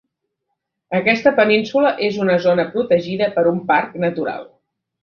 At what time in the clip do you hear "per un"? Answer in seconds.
3.39-3.65